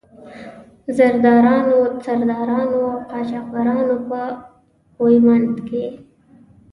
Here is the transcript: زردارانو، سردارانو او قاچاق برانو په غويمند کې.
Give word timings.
زردارانو، 0.97 1.79
سردارانو 2.05 2.73
او 2.89 2.95
قاچاق 3.11 3.45
برانو 3.53 3.95
په 4.07 4.19
غويمند 4.97 5.55
کې. 5.67 5.85